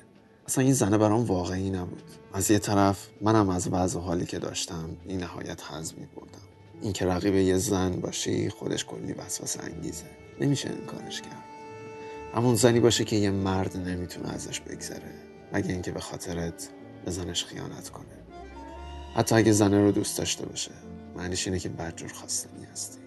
اصلا 0.47 0.65
این 0.65 0.73
زنه 0.73 0.99
برام 0.99 1.25
واقعی 1.25 1.71
نبود. 1.71 2.03
از 2.33 2.51
یه 2.51 2.59
طرف 2.59 3.09
منم 3.21 3.49
از 3.49 3.69
وضع 3.73 4.01
حالی 4.01 4.27
که 4.27 4.39
داشتم 4.39 4.97
این 5.07 5.21
نهایت 5.21 5.63
حزم 5.71 5.95
می 5.99 6.07
بردم 6.07 6.49
اینکه 6.83 7.07
رقیب 7.07 7.35
یه 7.35 7.59
زن 7.59 8.01
باشی 8.01 8.51
خودش 8.51 8.85
کلی 8.85 9.13
وسوسه 9.13 9.63
انگیزه. 9.63 10.28
نمیشه 10.41 10.71
انکارش 10.71 11.21
کرد. 11.21 11.45
همون 12.35 12.55
زنی 12.55 12.81
باشه 12.81 13.05
که 13.05 13.17
یه 13.17 13.31
مرد 13.31 13.77
نمی‌تونه 13.77 14.35
ازش 14.35 14.61
بگذره 14.61 15.13
مگه 15.53 15.73
اینکه 15.73 15.91
به 15.91 16.01
خاطرت 16.01 16.69
به 17.05 17.11
زنش 17.11 17.45
خیانت 17.45 17.89
کنه. 17.89 18.05
حتی 19.15 19.35
اگه 19.35 19.53
زنه 19.53 19.81
رو 19.81 19.93
دوست 19.93 20.19
داشته 20.19 20.47
باشه 20.47 20.71
معنیش 21.17 21.47
اینه 21.47 21.59
که 21.59 21.69
بدجور 21.69 22.13
خواستنی 22.13 22.65
هستی. 22.73 22.99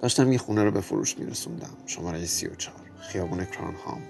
داشتم 0.00 0.32
یه 0.32 0.38
خونه 0.38 0.64
رو 0.64 0.70
به 0.70 0.80
فروش 0.80 1.18
میرسوندم 1.18 1.76
شماره 1.86 2.26
34 2.26 2.74
خیابون 3.00 3.44
کرانهام 3.44 4.02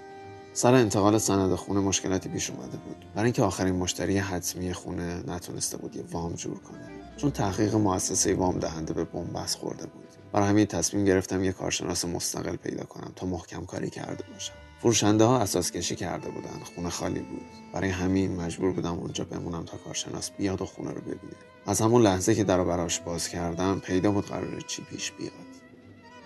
سر 0.53 0.73
انتقال 0.73 1.17
سند 1.17 1.55
خونه 1.55 1.79
مشکلاتی 1.79 2.29
پیش 2.29 2.49
اومده 2.49 2.77
بود. 2.77 3.05
برای 3.15 3.25
اینکه 3.25 3.41
آخرین 3.43 3.75
مشتری 3.75 4.17
حتمی 4.17 4.73
خونه 4.73 5.23
نتونسته 5.27 5.77
بود 5.77 5.95
یه 5.95 6.03
وام 6.11 6.33
جور 6.33 6.59
کنه. 6.59 7.00
چون 7.17 7.31
تحقیق 7.31 7.75
مؤسسه 7.75 8.35
وام 8.35 8.59
دهنده 8.59 8.93
به 8.93 9.03
بنبست 9.03 9.57
خورده 9.57 9.85
بود. 9.85 10.07
برای 10.31 10.49
همین 10.49 10.65
تصمیم 10.65 11.05
گرفتم 11.05 11.43
یه 11.43 11.51
کارشناس 11.51 12.05
مستقل 12.05 12.55
پیدا 12.55 12.83
کنم 12.83 13.11
تا 13.15 13.25
محکم 13.25 13.65
کاری 13.65 13.89
کرده 13.89 14.23
باشم. 14.33 14.53
فروشنده 14.81 15.23
ها 15.23 15.39
اساس 15.39 15.71
کشی 15.71 15.95
کرده 15.95 16.29
بودن 16.29 16.59
خونه 16.75 16.89
خالی 16.89 17.19
بود. 17.19 17.41
برای 17.73 17.89
همین 17.89 18.35
مجبور 18.35 18.73
بودم 18.73 18.99
اونجا 18.99 19.23
بمونم 19.23 19.65
تا 19.65 19.77
کارشناس 19.77 20.31
بیاد 20.31 20.61
و 20.61 20.65
خونه 20.65 20.91
رو 20.91 21.01
ببینه. 21.01 21.35
از 21.65 21.81
همون 21.81 22.01
لحظه 22.01 22.35
که 22.35 22.43
در 22.43 22.63
براش 22.63 22.99
باز 22.99 23.27
کردم 23.27 23.79
پیدا 23.79 24.11
بود 24.11 24.25
قرار 24.25 24.61
چی 24.61 24.83
پیش 24.83 25.11
بیاد. 25.11 25.31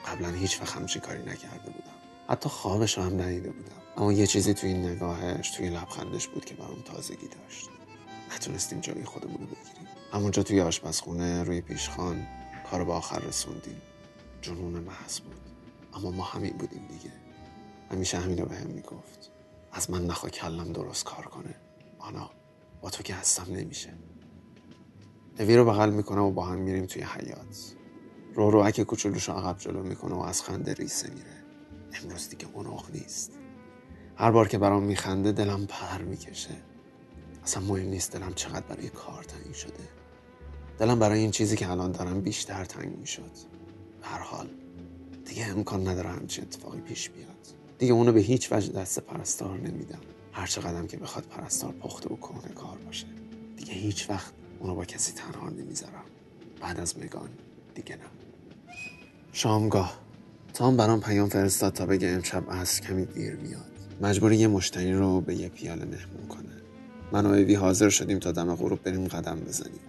قبلا 0.07 0.29
هیچ 0.29 0.61
وقت 0.61 0.75
همچین 0.75 1.01
کاری 1.01 1.21
نکرده 1.21 1.65
بودم. 1.65 1.95
حتی 2.29 2.49
خوابش 2.49 2.97
هم 2.97 3.21
ندیده 3.21 3.49
بودم. 3.49 3.75
اما 3.97 4.13
یه 4.13 4.27
چیزی 4.27 4.53
توی 4.53 4.69
این 4.69 4.85
نگاهش 4.85 5.49
توی 5.49 5.69
لبخندش 5.69 6.27
بود 6.27 6.45
که 6.45 6.55
برام 6.55 6.81
تازگی 6.85 7.27
داشت. 7.27 7.69
نتونستیم 8.35 8.79
جایی 8.79 9.03
خودمون 9.03 9.37
رو 9.37 9.45
بگیریم. 9.45 9.84
همونجا 10.15 10.43
توی 10.43 10.62
آشپزخونه 10.62 11.43
روی 11.43 11.62
پیشخان 11.62 12.27
کار 12.72 12.84
به 12.84 12.93
آخر 12.93 13.19
رسوندیم. 13.19 13.81
جنون 14.41 14.74
محض 14.74 15.19
بود. 15.19 15.39
اما 15.93 16.12
ما 16.12 16.24
همین 16.24 16.53
بودیم 16.57 16.88
دیگه. 16.88 17.13
همیشه 17.91 18.17
همین 18.17 18.38
رو 18.38 18.45
به 18.45 18.55
هم 18.55 18.67
می‌گفت. 18.67 19.31
از 19.72 19.91
من 19.91 20.05
نخوا 20.05 20.29
کلم 20.29 20.74
درست 20.74 21.03
کار 21.05 21.25
کنه. 21.25 21.55
آنا 22.00 22.29
با 22.81 22.89
تو 22.89 23.03
که 23.03 23.15
هستم 23.15 23.45
نمیشه. 23.50 23.93
اوی 25.39 25.55
رو 25.55 25.65
بغل 25.65 25.89
می‌کنم 25.89 26.24
و 26.24 26.31
با 26.31 26.45
هم 26.45 26.57
میریم 26.57 26.86
توی 26.86 27.01
حیات 27.01 27.74
رو 28.34 28.51
رو 28.51 28.60
اکه 28.60 28.84
کوچولوش 28.84 29.29
عقب 29.29 29.57
جلو 29.60 29.84
می‌کنه 29.84 30.15
و 30.15 30.19
از 30.19 30.41
خنده 30.41 30.74
ریسه 30.74 31.10
میره. 31.10 31.43
امروز 31.93 32.29
دیگه 32.29 32.48
اوناخ 32.53 32.91
نیست. 32.91 33.31
هر 34.15 34.31
بار 34.31 34.48
که 34.48 34.57
برام 34.57 34.84
میخنده 34.84 35.31
دلم 35.31 35.65
پر 35.65 36.01
می‌کشه. 36.01 36.55
اصلا 37.43 37.63
مهم 37.63 37.89
نیست 37.89 38.12
دلم 38.12 38.34
چقدر 38.34 38.65
برای 38.67 38.89
کار 38.89 39.24
تنگ 39.24 39.53
شده. 39.53 40.04
دلم 40.79 41.00
برای 41.00 41.20
این 41.20 41.32
چیزی 41.32 41.55
که 41.55 41.70
الان 41.70 41.91
دارم 41.91 42.22
بیشتر 42.22 42.65
تنگ 42.65 42.98
می‌شد. 42.98 43.32
هر 44.01 44.20
حال 44.20 44.48
دیگه 45.25 45.46
امکان 45.46 45.88
نداره 45.88 46.10
همچین 46.10 46.44
اتفاقی 46.44 46.79
پیش 46.79 47.10
بیاد. 47.10 47.29
دیگه 47.79 47.94
اونو 47.94 48.12
به 48.12 48.20
هیچ 48.20 48.51
وجه 48.51 48.74
دست 48.74 49.00
پرستار 49.00 49.58
نمیدم. 49.58 50.00
هر 50.34 50.48
چقدر 50.48 50.86
که 50.86 50.98
بخواد 50.98 51.25
پرستار 51.25 51.72
پخته 51.72 52.13
و 52.13 52.17
کهنه 52.17 52.53
کار 52.55 52.77
باشه. 52.77 53.05
دیگه 53.58 53.74
هیچ 53.74 54.10
وقت 54.10 54.34
اونو 54.60 54.75
با 54.75 54.86
کسی 54.86 55.13
تنها 55.13 55.50
نمی‌ذارم. 55.50 56.05
بعد 56.62 56.79
از 56.79 56.98
مگان 56.98 57.29
دیگه 57.75 57.96
نه. 57.96 58.03
شامگاه. 59.32 60.00
تام 60.53 60.77
برام 60.77 61.00
پیام 61.00 61.29
فرستاد 61.29 61.74
تا 61.74 61.86
بگه 61.86 62.08
امشب 62.08 62.44
از 62.48 62.82
کمی 62.82 63.05
دیر 63.05 63.36
میاد 63.36 63.72
مجبوری 64.01 64.38
یه 64.38 64.48
مشتری 64.48 64.94
رو 64.94 65.22
به 65.22 65.36
یه 65.36 65.50
پیاله 65.50 65.86
مهمون 65.86 66.27
کنه. 66.29 66.62
من 67.12 67.25
و 67.25 67.29
اوی 67.29 67.55
حاضر 67.55 67.89
شدیم 67.89 68.20
تا 68.20 68.32
دم 68.32 68.55
غروب 68.55 68.84
بریم 68.84 69.08
قدم 69.08 69.39
بزنیم. 69.39 69.79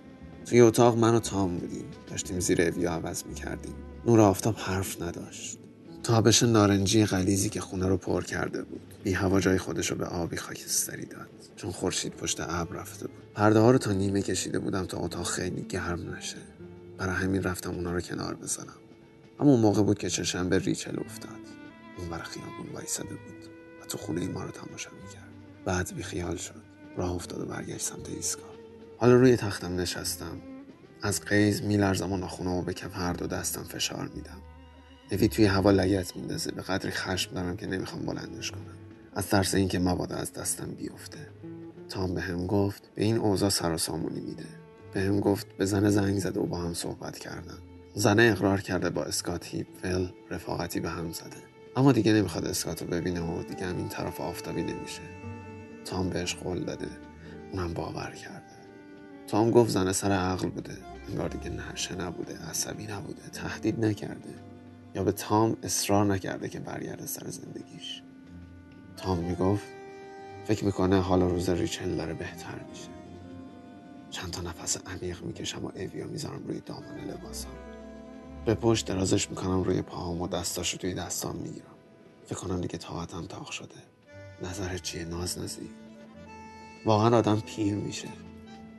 توی 0.46 0.60
اتاق 0.60 0.98
من 0.98 1.14
و 1.14 1.20
تام 1.20 1.56
بودیم. 1.56 1.84
داشتیم 2.06 2.40
زیر 2.40 2.62
اوی 2.62 2.86
عوض 2.86 3.24
می‌کردیم. 3.24 3.74
نور 4.06 4.20
آفتاب 4.20 4.56
حرف 4.56 5.02
نداشت. 5.02 5.58
تابش 6.02 6.42
نارنجی 6.42 7.06
غلیزی 7.06 7.48
که 7.48 7.60
خونه 7.60 7.88
رو 7.88 7.96
پر 7.96 8.24
کرده 8.24 8.62
بود. 8.62 8.80
بی 9.04 9.12
هوا 9.12 9.40
جای 9.40 9.58
خودش 9.58 9.90
رو 9.90 9.96
به 9.96 10.04
آبی 10.04 10.36
خاکستری 10.36 11.06
داد. 11.06 11.28
چون 11.56 11.70
خورشید 11.70 12.12
پشت 12.12 12.40
ابر 12.40 12.76
رفته 12.76 13.06
بود. 13.06 13.16
پرده 13.34 13.58
ها 13.58 13.70
رو 13.70 13.78
تا 13.78 13.92
نیمه 13.92 14.22
کشیده 14.22 14.58
بودم 14.58 14.86
تا 14.86 14.98
اتاق 14.98 15.26
خیلی 15.26 15.62
گرم 15.62 16.14
نشه. 16.14 16.38
برای 16.98 17.14
همین 17.14 17.42
رفتم 17.42 17.70
اونا 17.70 17.92
رو 17.92 18.00
کنار 18.00 18.34
بزنم 18.34 18.76
اما 19.40 19.50
اون 19.50 19.60
موقع 19.60 19.82
بود 19.82 19.98
که 19.98 20.10
چشم 20.10 20.48
به 20.48 20.58
ریچل 20.58 21.00
افتاد. 21.00 21.30
اون 21.98 22.08
برای 22.08 22.24
خیابون 22.24 22.74
وایساده 22.74 23.08
بود 23.08 23.50
و 23.82 23.86
تو 23.86 23.98
خونه 23.98 24.28
ما 24.28 24.44
رو 24.44 24.50
تماشا 24.50 24.90
می‌کرد. 25.04 25.28
بعد 25.64 25.94
بی 25.94 26.02
خیال 26.02 26.36
شد. 26.36 26.62
راه 26.96 27.12
افتاد 27.12 27.40
و 27.40 27.46
برگشت 27.46 27.80
سمت 27.80 28.08
ایستگاه. 28.08 28.55
حالا 28.98 29.14
روی 29.14 29.36
تختم 29.36 29.80
نشستم. 29.80 30.40
از 31.02 31.20
قیز 31.20 31.62
میلرزم 31.62 32.12
و 32.12 32.16
ناخونامو 32.16 32.62
به 32.62 32.74
کف 32.74 32.96
هر 32.96 33.12
دو 33.12 33.26
دستم 33.26 33.62
فشار 33.62 34.10
میدم. 34.14 34.42
اوی 35.12 35.28
توی 35.28 35.44
هوا 35.44 35.70
لگت 35.70 36.16
میندازه. 36.16 36.52
به 36.52 36.62
قدری 36.62 36.90
خشم 36.90 37.34
دارم 37.34 37.56
که 37.56 37.66
نمی‌خوام 37.66 38.06
بلندش 38.06 38.50
کنم. 38.50 38.76
از 39.14 39.26
ترس 39.26 39.54
اینکه 39.54 39.78
مبادا 39.78 40.16
از 40.16 40.32
دستم 40.32 40.66
بیفته. 40.66 41.18
تام 41.88 42.14
به 42.14 42.20
هم 42.20 42.46
گفت 42.46 42.82
به 42.94 43.04
این 43.04 43.16
اوضاع 43.16 43.50
سر 43.50 43.72
و 43.72 43.78
سامونی 43.78 44.20
میده. 44.20 44.46
به 44.92 45.00
هم 45.00 45.20
گفت 45.20 45.56
به 45.56 45.66
زن 45.66 45.90
زنگ 45.90 46.18
زده 46.18 46.40
و 46.40 46.46
با 46.46 46.58
هم 46.58 46.74
صحبت 46.74 47.18
کردن. 47.18 47.58
زنه 47.94 48.22
اقرار 48.22 48.60
کرده 48.60 48.90
با 48.90 49.04
اسکات 49.04 49.46
هیپفل 49.46 50.06
رفاقتی 50.30 50.80
به 50.80 50.90
هم 50.90 51.12
زده. 51.12 51.42
اما 51.76 51.92
دیگه 51.92 52.12
نمی‌خواد 52.12 52.44
اسکات 52.44 52.82
رو 52.82 52.88
ببینه 52.88 53.20
و 53.20 53.42
دیگه 53.42 53.66
هم 53.66 53.76
این 53.76 53.88
طرف 53.88 54.20
آفتابی 54.20 54.62
نمیشه. 54.62 55.02
تام 55.84 56.08
بهش 56.08 56.34
قول 56.34 56.64
داده. 56.64 56.88
اونم 57.52 57.74
باور 57.74 58.10
کرده 58.10 58.45
تام 59.26 59.50
گفت 59.50 59.70
زنه 59.70 59.92
سر 59.92 60.12
عقل 60.12 60.48
بوده. 60.48 60.76
انگار 61.08 61.28
دیگه 61.28 61.50
نشه 61.50 61.94
نبوده 61.94 62.38
عصبی 62.38 62.86
نبوده 62.86 63.28
تهدید 63.32 63.84
نکرده. 63.84 64.34
یا 64.94 65.04
به 65.04 65.12
تام 65.12 65.56
اصرار 65.62 66.06
نکرده 66.06 66.48
که 66.48 66.60
برگرده 66.60 67.06
سر 67.06 67.30
زندگیش. 67.30 68.02
تام 68.96 69.18
می‌گفت 69.18 69.64
فکر 70.44 70.64
می‌کنه 70.64 71.00
حال 71.00 71.22
روز 71.22 71.48
ریچل 71.48 71.96
داره 71.96 72.14
بهتر 72.14 72.60
میشه. 72.70 72.88
چند 74.10 74.30
تا 74.30 74.42
نفس 74.42 74.78
عمیق 74.86 75.22
می‌کشم 75.22 75.64
و 75.64 75.70
ایویو 75.74 76.08
می‌ذارم 76.08 76.46
روی 76.46 76.60
دامن 76.60 77.00
لباسم 77.08 77.48
به 78.44 78.54
پشت 78.54 78.86
درازش 78.86 79.30
می‌کنم 79.30 79.62
روی 79.62 79.82
پاهام 79.82 80.20
و 80.22 80.28
دستاشو 80.28 80.78
توی 80.78 80.94
دستام 80.94 81.36
می‌گیرم. 81.36 81.66
فکر 82.26 82.38
کنم 82.38 82.60
دیگه 82.60 82.78
طاقتم 82.78 83.26
تاق 83.26 83.50
شده. 83.50 83.82
نظر 84.42 84.78
چیه؟ 84.78 85.04
ناز 85.04 85.38
نزی. 85.38 85.70
واقعا 86.84 87.18
آدم 87.18 87.40
پیر 87.40 87.74
میشه. 87.74 88.08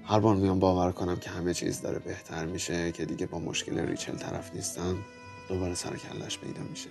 هر 0.10 0.20
بار 0.20 0.36
میام 0.36 0.60
باور 0.60 0.92
کنم 0.92 1.16
که 1.16 1.30
همه 1.30 1.54
چیز 1.54 1.82
داره 1.82 2.00
بهتر 2.00 2.46
میشه 2.46 2.92
که 2.92 3.06
دیگه 3.06 3.26
با 3.26 3.40
مشکل 3.40 3.80
ریچل 3.80 4.16
طرف 4.16 4.56
نیستم 4.56 4.98
دوباره 5.50 5.76
سر 5.76 5.96
کلش 5.96 6.40
پیدا 6.40 6.62
میشه. 6.64 6.90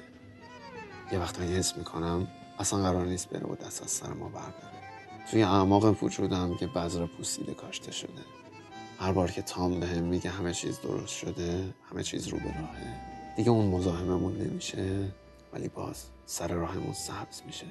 یه 1.12 1.18
وقتایی 1.18 1.56
حس 1.56 1.76
می‌کنم 1.76 2.28
اصلا 2.58 2.82
قرار 2.82 3.06
نیست 3.06 3.28
بره 3.30 3.46
و 3.46 3.54
دست 3.54 3.82
از 3.82 3.90
سر 3.90 4.12
ما 4.12 4.28
برداره. 4.28 4.76
توی 5.30 5.42
اعماق 5.42 6.02
وجودم 6.02 6.56
که 6.56 6.66
بذر 6.66 7.06
پوسیده 7.06 7.54
کاشته 7.54 7.92
شده. 7.92 8.22
هر 8.98 9.12
بار 9.12 9.30
که 9.30 9.42
تام 9.42 9.80
به 9.80 9.86
هم 9.86 10.04
میگه 10.04 10.30
همه 10.30 10.52
چیز 10.52 10.80
درست 10.80 11.16
شده 11.16 11.74
همه 11.90 12.02
چیز 12.02 12.28
رو 12.28 12.38
به 12.38 12.44
راهه. 12.44 13.00
دیگه 13.36 13.50
اون 13.50 13.66
مزاحممون 13.66 14.36
نمیشه 14.38 15.08
ولی 15.52 15.68
باز 15.68 16.04
سر 16.26 16.48
راهمون 16.48 16.92
سبز 16.92 17.42
میشه. 17.46 17.66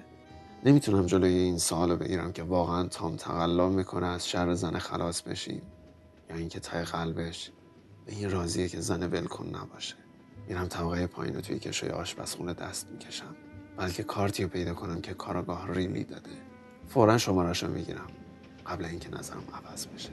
نمی‌تونم 0.65 1.05
جلوی 1.05 1.33
این 1.33 1.57
سوال 1.57 1.95
بگیرم 1.95 2.31
که 2.33 2.43
واقعا 2.43 2.87
تام 2.87 3.15
تقلا 3.15 3.69
می‌کنه 3.69 4.07
از 4.07 4.27
شر 4.29 4.53
زن 4.53 4.77
خلاص 4.77 5.21
بشیم 5.21 5.61
یا 6.29 6.35
اینکه 6.35 6.59
تای 6.59 6.83
قلبش 6.83 7.51
به 8.05 8.11
این 8.11 8.31
راضیه 8.31 8.67
که 8.67 8.81
زن 8.81 9.09
ولکن 9.09 9.47
نباشه. 9.47 9.95
میرم 10.47 10.67
طبقه 10.67 11.07
پایین 11.07 11.35
و 11.35 11.41
توی 11.41 11.59
کشوی 11.59 11.89
آشپزخونه 11.89 12.53
دست 12.53 12.87
می‌کشم. 12.91 13.35
بلکه 13.77 14.03
کارتی 14.03 14.43
رو 14.43 14.49
پیدا 14.49 14.73
کنم 14.73 15.01
که 15.01 15.13
کاراگاه 15.13 15.73
ریلی 15.73 16.03
داده. 16.03 16.29
فورا 16.87 17.17
شمارش 17.17 17.63
رو 17.63 17.71
می‌گیرم. 17.71 18.07
قبل 18.65 18.85
اینکه 18.85 19.09
نظرم 19.09 19.43
عوض 19.53 19.87
بشه. 19.87 20.09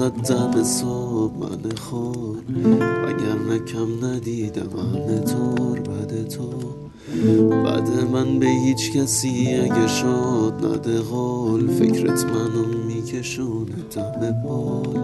واسه 0.00 0.10
دم 0.10 0.62
صبح 0.62 1.32
من 1.40 1.76
خور 1.76 2.36
اگر 3.08 3.54
نکم 3.54 4.06
ندیدم 4.06 4.70
همه 4.78 5.18
طور 5.18 5.80
بعد 5.80 6.28
تو. 6.28 6.50
بعد 7.64 7.88
من 8.12 8.38
به 8.38 8.46
هیچ 8.46 8.92
کسی 8.92 9.54
اگه 9.54 9.86
شد 9.86 10.52
نده 10.62 11.00
قول 11.00 11.68
فکرت 11.68 12.24
منو 12.24 12.84
میکشونه 12.86 13.74
دم 13.94 14.42
پال 14.42 14.98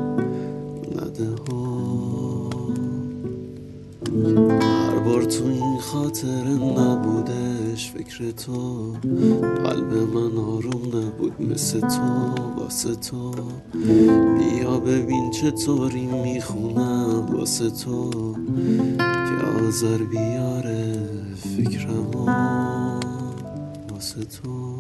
نده 0.97 1.31
هر 4.61 4.99
بار 4.99 5.25
تو 5.25 5.45
این 5.45 5.79
خاطر 5.81 6.45
نبودش 7.75 7.91
فکر 7.91 8.31
تو 8.31 8.93
قلب 9.65 9.93
من 9.93 10.39
آروم 10.39 10.87
نبود 10.87 11.43
مثل 11.53 11.81
تو 11.81 12.35
واسه 12.57 12.95
تو. 12.95 13.35
بیا 14.39 14.79
ببین 14.81 15.31
چطوری 15.31 16.07
می‌خونم 16.07 17.27
واسه 17.33 17.71
تو 17.71 18.11
که 18.99 19.65
آزار 19.67 19.99
بیاره 19.99 21.09
فکرم 21.57 22.11
واسه 23.91 24.25
تو. 24.25 24.77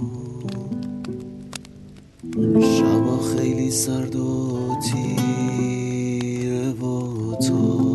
شبا 2.60 3.18
خیلی 3.18 3.70
سرد 3.70 4.16
و 4.16 4.58
تیره 4.82 6.70
و 6.70 7.34
تاریکه 7.34 7.93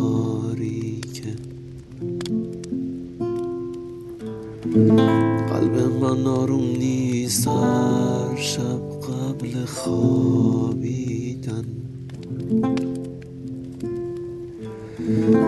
قلب 4.62 5.74
من 6.00 6.26
آروم 6.26 6.64
نیست 6.64 7.48
هر 7.48 8.36
شب 8.36 9.00
قبل 9.00 9.64
خوابیدن. 9.64 11.64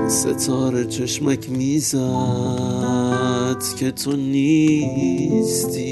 ستاره 0.09 0.85
چشمک 0.85 1.51
می‌زد 1.51 2.03
که 3.79 3.90
تو 3.90 4.16
نیستی. 4.16 5.91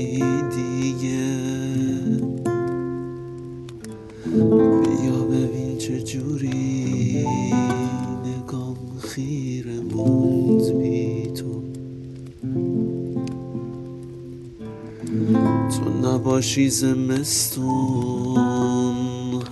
نباشی 16.51 16.71
زمستون 16.71 18.37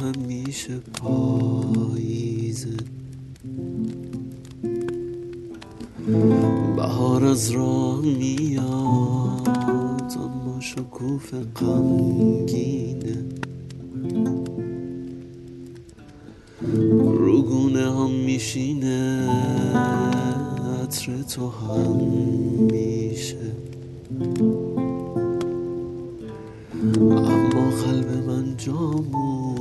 همیشه 0.01 0.79
پاییزه 0.79 2.77
بهار 6.77 7.25
از 7.25 7.51
راه 7.51 8.01
میاد 8.01 9.49
اما 10.19 10.61
شکوف 10.61 11.35
غمگینه 11.57 13.25
روگونه 17.03 17.93
هم 17.93 18.11
میشینه 18.11 19.29
عطر 20.83 21.23
تو 21.23 21.51
هم 21.51 21.97
میشه. 22.73 23.53
قلب 27.71 28.11
من 28.27 28.57
جاموند 28.57 29.59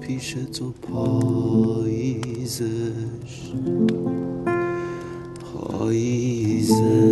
پیش 0.00 0.32
تو 0.32 0.72
پاییزش. 0.82 2.70
پاییزش. 5.52 7.09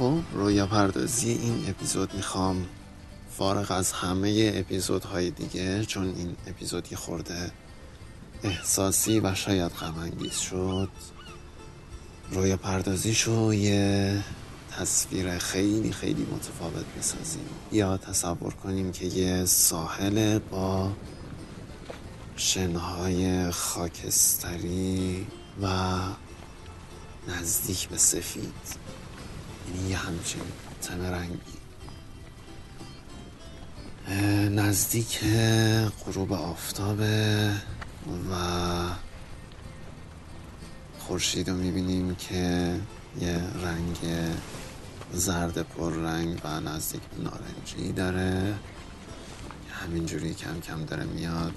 خب 0.00 0.18
رویا 0.32 0.66
پردازی 0.66 1.30
این 1.30 1.64
اپیزود 1.68 2.14
می‌خوام 2.14 2.66
فارغ 3.30 3.70
از 3.70 3.92
همه 3.92 4.52
اپیزودهای 4.54 5.30
دیگه 5.30 5.84
چون 5.84 6.04
این 6.16 6.36
اپیزود 6.46 6.92
یه 6.92 6.98
خورده 6.98 7.50
احساسی 8.42 9.20
و 9.20 9.34
شاید 9.34 9.72
غمانگیز 9.72 10.38
شد 10.38 10.88
رویا 12.30 12.56
پردازیشو 12.56 13.54
یه 13.54 14.24
تصویر 14.78 15.38
خیلی 15.38 15.92
خیلی 15.92 16.26
متفاوت 16.32 16.84
بسازیم. 16.98 17.48
یا 17.72 17.96
تصور 17.96 18.54
کنیم 18.54 18.92
که 18.92 19.06
یه 19.06 19.44
ساحل 19.44 20.38
با 20.38 20.92
شنهای 22.36 23.50
خاکستری 23.50 25.26
و 25.62 25.98
نزدیک 27.28 27.88
به 27.88 27.96
سفید. 27.96 28.90
یعنی 29.74 29.90
یه 29.90 29.96
همچین 29.96 30.42
تن 30.82 31.00
رنگی. 31.00 31.60
نزدیک 34.54 35.20
غروب 36.06 36.32
آفتابه 36.32 37.52
و 38.30 38.34
خورشید 40.98 41.50
رو 41.50 41.56
می‌بینیم 41.56 42.14
که 42.14 42.74
یه 43.20 43.40
رنگ 43.64 43.96
زرد 45.12 45.62
پر 45.62 45.92
رنگ 45.92 46.40
و 46.44 46.60
نزدیک 46.60 47.02
نارنجی 47.18 47.92
داره. 47.92 48.54
همینجوری 49.70 50.34
کم 50.34 50.60
کم 50.60 50.84
داره 50.84 51.04
میاد 51.04 51.54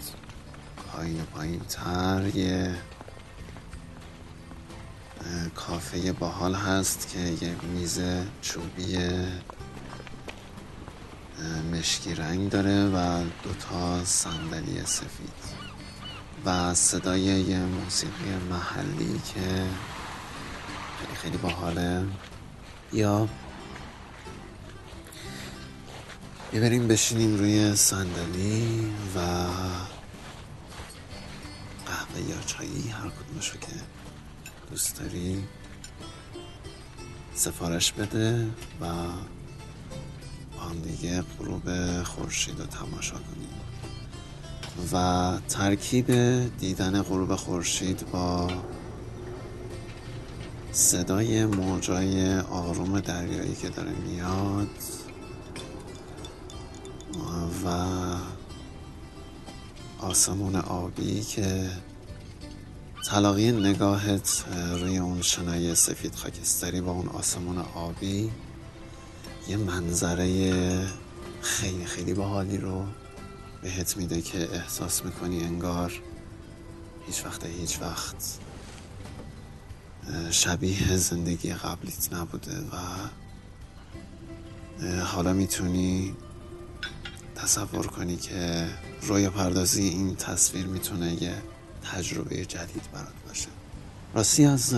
پایین 0.92 1.22
و 1.22 1.26
پایین 1.26 1.60
تر 1.60 2.32
یه 2.36 2.76
کافه 5.56 6.12
باحال 6.12 6.56
هست 6.56 7.10
که 7.10 7.20
یه 7.20 7.56
میز 7.74 8.00
چوبی 8.42 8.98
مشکی 11.72 12.16
رنگ 12.16 12.50
داره 12.50 12.86
و 12.86 13.24
دوتا 13.44 14.06
صندلی 14.06 14.86
سفید 14.86 15.64
و 16.46 16.74
صدای 16.74 17.22
یه 17.22 17.60
موسیقی 17.60 18.36
محلی 18.50 19.22
که 19.34 19.66
خیلی 21.00 21.16
خیلی 21.22 21.38
باحاله. 21.38 22.06
یا 22.94 23.28
بریم 26.54 26.88
بشینیم 26.88 27.36
روی 27.36 27.76
صندلی 27.76 28.94
و 29.16 29.20
قهوه 31.86 32.30
یا 32.30 32.42
چایی 32.46 32.90
هر 32.90 33.10
کدومشو 33.10 33.58
که 33.60 33.72
دوست 34.72 35.00
داری؟ 35.00 35.44
سفارش 37.36 37.92
بده 37.92 38.46
و 38.82 38.86
با 40.56 40.62
هم 40.62 40.80
دیگه 40.80 41.22
غروب 41.40 42.04
خورشید 42.04 42.60
رو 42.60 42.66
تماشا 42.66 43.16
کنیم. 43.16 43.50
و 44.94 45.40
ترکیب 45.50 46.08
دیدن 46.58 47.02
غروب 47.02 47.36
خورشید 47.36 48.12
با 48.12 48.52
صدای 50.72 51.46
موجای 51.46 52.40
آروم 52.40 53.00
دریایی 53.00 53.56
که 53.56 53.70
داره 53.70 53.92
میاد 53.92 54.70
و 57.66 57.68
آسمون 60.00 60.56
آبی 60.56 61.22
که 61.22 61.70
تلاقی 63.04 63.52
نگاهت 63.52 64.46
روی 64.80 64.98
اون 64.98 65.22
شنای 65.22 65.76
سفید 65.76 66.16
خاکستری 66.16 66.82
با 66.82 66.92
اون 66.92 67.08
آسمون 67.08 67.58
آبی 67.58 68.32
یه 69.48 69.58
منظره 69.58 70.88
خیلی 71.42 71.86
خیلی 71.86 72.14
باحالی 72.14 72.58
رو 72.58 72.86
بهت 73.62 73.98
میده 73.98 74.22
که 74.22 74.56
احساس 74.56 75.06
می‌کنی 75.06 75.44
انگار 75.44 75.94
هیچ 77.08 77.26
وقت 77.26 77.46
هیچ 77.46 77.82
وقت 77.82 78.40
شبیه 80.32 80.98
زندگی 80.98 81.54
قبلیت 81.54 82.14
نبوده 82.14 82.58
و 82.60 82.76
حالا 85.04 85.34
می‌تونی 85.34 86.16
تصور 87.36 87.88
کنی 87.88 88.18
که 88.18 88.68
رویا 89.02 89.30
پردازی 89.30 89.84
این 89.84 90.16
تصویر 90.16 90.66
می‌تونه 90.66 91.24
یه 91.24 91.34
تجربه 91.92 92.46
جدید 92.46 92.84
برات 92.94 93.14
باشه. 93.28 93.48
راستی 94.14 94.46
از 94.46 94.76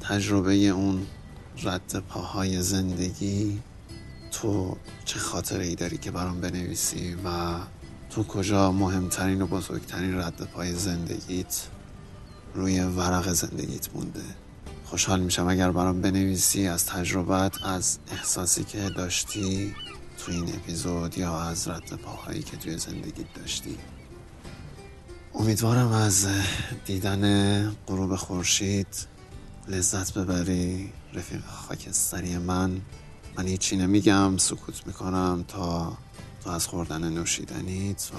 تجربه 0.00 0.54
اون 0.54 1.06
رد 1.62 2.02
پاهای 2.08 2.62
زندگی 2.62 3.60
تو 4.32 4.76
چه 5.04 5.18
خاطره 5.18 5.64
ای 5.64 5.74
داری 5.74 5.98
که 5.98 6.10
برام 6.10 6.40
بنویسی 6.40 7.14
و 7.24 7.58
تو 8.10 8.24
کجا 8.24 8.72
مهمترین 8.72 9.42
و 9.42 9.46
بزرگترین 9.46 10.18
رد 10.18 10.48
پای 10.52 10.72
زندگیت 10.72 11.66
روی 12.54 12.80
ورق 12.80 13.32
زندگیت 13.32 13.88
مونده؟ 13.94 14.24
خوشحال 14.84 15.20
میشم 15.20 15.48
اگر 15.48 15.70
برام 15.70 16.00
بنویسی 16.00 16.66
از 16.66 16.86
تجربت 16.86 17.64
از 17.64 17.98
احساسی 18.12 18.64
که 18.64 18.90
داشتی 18.96 19.74
تو 20.18 20.32
این 20.32 20.48
اپیزود 20.54 21.18
یا 21.18 21.40
از 21.40 21.68
رد 21.68 21.94
پاهایی 21.94 22.42
که 22.42 22.56
توی 22.56 22.78
زندگیت 22.78 23.34
داشتی. 23.34 23.76
امیدوارم 25.34 25.92
از 25.92 26.26
دیدن 26.86 27.70
غروب 27.70 28.16
خورشید 28.16 28.86
لذت 29.68 30.18
ببری. 30.18 30.92
رفیق 31.14 31.44
خاکستری 31.46 32.38
من. 32.38 32.80
من 33.38 33.46
هیچی 33.46 33.76
نمیگم 33.76 34.36
سکوت 34.36 34.86
می‌کنم 34.86 35.44
تا 35.48 35.98
تو 36.44 36.50
از 36.50 36.66
خوردن 36.66 37.12
نوشیدنیت 37.12 38.10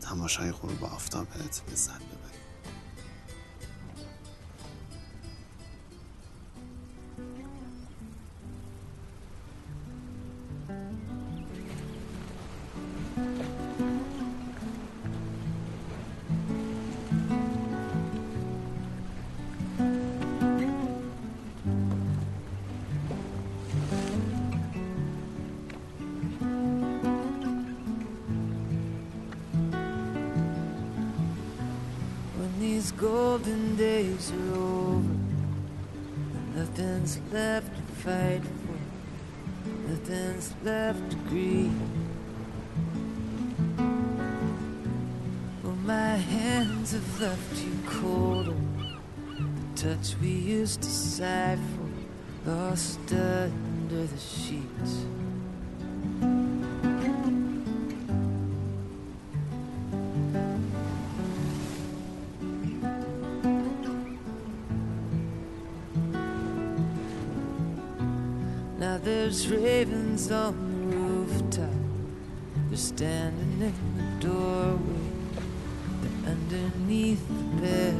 تماشای 0.00 0.52
غروب 0.52 0.84
آفتابت 0.84 1.62
لذت 1.72 1.90
ببری. 1.90 2.24
these 13.16 13.53
golden 32.96 33.76
days 33.76 34.32
are 34.32 34.54
over. 34.54 35.14
Nothing's 36.54 37.20
left 37.32 37.74
to 37.74 37.82
fight 38.02 38.42
for, 38.44 39.88
nothing's 39.88 40.54
left 40.62 41.10
to 41.10 41.16
grieve. 41.28 41.72
Well, 45.62 45.76
my 45.84 46.16
hands 46.16 46.92
have 46.92 47.20
left 47.20 47.64
you 47.64 47.76
colder. 47.86 48.54
The 49.74 49.94
touch 49.94 50.14
we 50.20 50.28
used 50.28 50.82
to 50.82 50.90
sigh 50.90 51.58
for, 51.74 52.50
lost 52.50 53.00
under 53.12 54.06
the 54.06 54.18
sheets. 54.18 55.04
Now 68.84 68.98
there's 68.98 69.48
ravens 69.48 70.30
on 70.30 70.90
the 70.90 70.96
rooftop. 70.98 71.70
They're 72.68 72.76
standing 72.76 73.62
in 73.62 73.96
the 73.96 74.26
doorway. 74.26 75.08
They're 76.02 76.32
underneath 76.32 77.26
the 77.26 77.44
bed. 77.62 77.96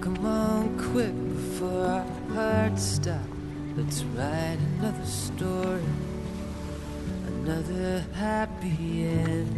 Come 0.00 0.24
on, 0.24 0.78
quick 0.78 1.14
before 1.34 1.84
our 1.84 2.06
hearts 2.32 2.82
stop. 2.82 3.28
Let's 3.76 4.02
write 4.16 4.58
another 4.78 5.04
story, 5.04 5.84
another 7.26 8.06
happy 8.14 9.04
end. 9.06 9.52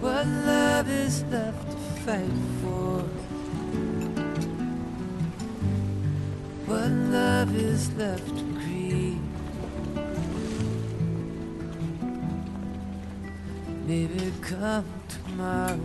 What 0.00 0.24
love 0.24 0.88
is 0.88 1.24
left 1.24 1.68
to 1.68 1.76
fight 2.04 2.30
for? 2.62 3.13
Love 7.44 7.56
is 7.56 7.94
left 7.96 8.26
to 8.26 8.42
grieve? 8.54 9.20
Maybe 13.86 14.32
come 14.40 14.86
tomorrow, 15.08 15.78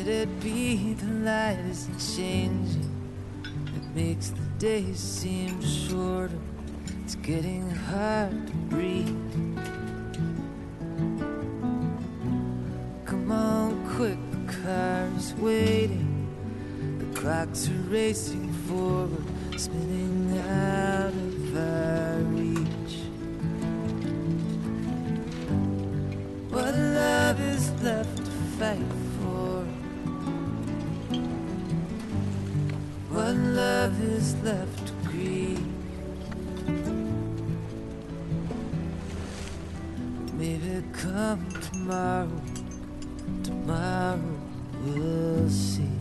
Could 0.00 0.08
it 0.08 0.40
be 0.40 0.94
the 0.94 1.12
light 1.26 1.58
isn't 1.68 1.98
changing? 2.16 2.90
It 3.44 3.94
makes 3.94 4.30
the 4.30 4.40
days 4.58 4.98
seem 4.98 5.60
shorter. 5.60 6.38
It's 7.04 7.16
getting 7.16 7.68
hard 7.70 8.46
to 8.46 8.52
breathe. 8.70 9.14
Come 13.04 13.30
on, 13.30 13.86
quick, 13.94 14.16
the 14.30 14.52
car's 14.62 15.34
waiting. 15.34 16.26
The 16.98 17.20
clocks 17.20 17.68
are 17.68 17.84
racing 17.90 18.50
forward, 18.68 19.26
spinning 19.58 20.38
out 20.38 21.12
of 21.12 21.56
our 21.58 21.89
love 33.80 34.02
is 34.02 34.34
left 34.42 34.86
to 34.86 34.92
grieve? 35.08 35.66
Maybe 40.34 40.84
come 40.92 41.48
tomorrow, 41.62 42.42
tomorrow 43.42 44.20
we'll 44.84 45.48
see. 45.48 45.99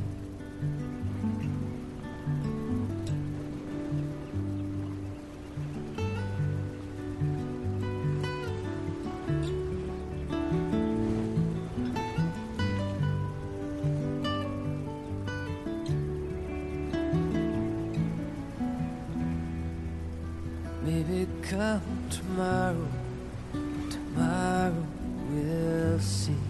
Come 21.59 21.81
tomorrow, 22.09 22.87
tomorrow 23.91 24.85
we'll 25.29 25.99
see. 25.99 26.48